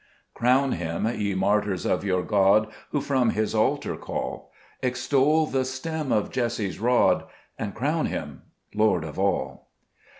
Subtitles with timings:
[0.33, 5.63] 3 Crown Him, ye martyrs of your God Who from His altar call; Extol the
[5.63, 7.25] Stem of Jesse's rod,
[7.59, 8.41] And crown Him
[8.73, 9.69] Lord of all.